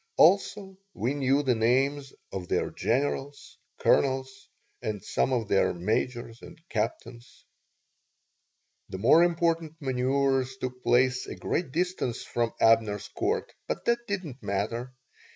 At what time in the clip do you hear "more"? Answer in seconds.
8.97-9.23